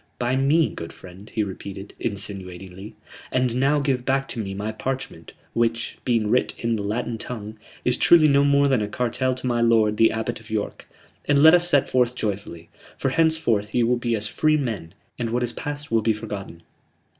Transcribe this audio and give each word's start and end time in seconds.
By 0.17 0.35
me, 0.35 0.69
good 0.69 0.91
friend," 0.91 1.29
he 1.29 1.43
repeated, 1.43 1.93
insinuatingly. 1.99 2.95
"And 3.31 3.55
now 3.59 3.79
give 3.79 4.03
back 4.03 4.27
to 4.29 4.39
me 4.39 4.55
my 4.55 4.71
parchment 4.71 5.33
which, 5.53 5.95
being 6.03 6.27
writ 6.31 6.55
in 6.57 6.75
the 6.75 6.81
Latin 6.81 7.19
tongue, 7.19 7.59
is 7.85 7.97
truly 7.97 8.27
no 8.27 8.43
more 8.43 8.67
than 8.67 8.81
a 8.81 8.87
cartel 8.87 9.35
to 9.35 9.45
my 9.45 9.61
lord 9.61 9.97
the 9.97 10.11
Abbot 10.11 10.39
of 10.39 10.49
York 10.49 10.89
and 11.25 11.43
let 11.43 11.53
us 11.53 11.69
set 11.69 11.87
forth 11.87 12.15
joyfully. 12.15 12.67
For 12.97 13.09
henceforth 13.09 13.75
ye 13.75 13.83
will 13.83 13.95
be 13.97 14.15
as 14.15 14.25
free 14.25 14.57
men, 14.57 14.95
and 15.19 15.29
what 15.29 15.43
is 15.43 15.53
past 15.53 15.91
will 15.91 16.01
be 16.01 16.13
forgotten." 16.13 16.63